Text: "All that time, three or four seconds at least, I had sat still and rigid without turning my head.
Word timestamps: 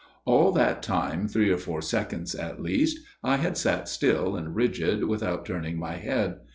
"All 0.25 0.51
that 0.53 0.81
time, 0.81 1.27
three 1.27 1.51
or 1.51 1.59
four 1.59 1.79
seconds 1.79 2.33
at 2.33 2.59
least, 2.59 2.97
I 3.23 3.37
had 3.37 3.55
sat 3.55 3.87
still 3.87 4.35
and 4.35 4.55
rigid 4.55 5.03
without 5.03 5.45
turning 5.45 5.77
my 5.77 5.97
head. 5.97 6.37